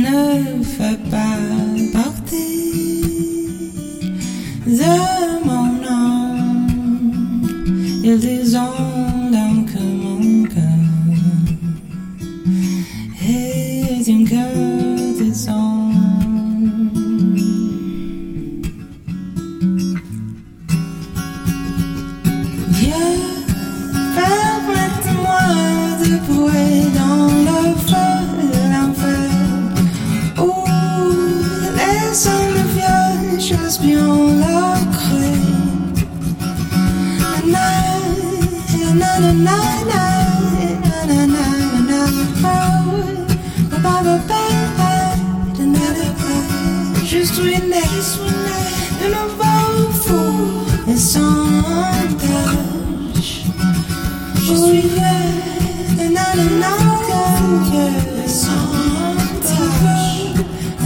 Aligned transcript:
ne 0.00 0.62
fais 0.62 0.98
pas 1.10 1.38
partie 1.92 3.00
de 4.66 4.94
mon 5.46 5.66
nom. 5.84 6.66
Il 8.04 8.18
disons 8.18 8.76
donc 9.32 9.66
que 9.72 9.82
mon 10.02 10.44
cœur 10.44 10.86
est 13.28 14.06
une 14.08 14.26
courtisane. 14.28 15.90
Permette-moi 24.16 25.42
de 26.02 26.10
pouvoir 26.26 26.99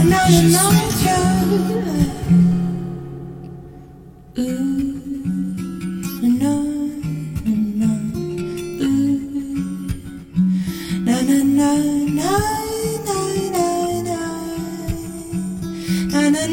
Now 0.07 0.27
you 0.27 0.49
know 0.49 0.69
it's 0.73 1.03
you. 1.03 2.04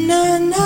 na 0.07 0.39
na 0.51 0.62